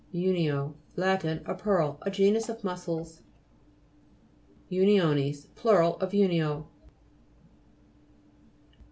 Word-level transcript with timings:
U'NIO 0.11 0.73
Lat. 0.95 1.23
A 1.23 1.53
pearl. 1.55 1.99
A 2.01 2.09
genus 2.09 2.49
of 2.49 2.63
mussels. 2.63 3.21
UNIONES 4.71 5.45
plur. 5.53 5.83
of 5.83 6.11
unio. 6.11 6.65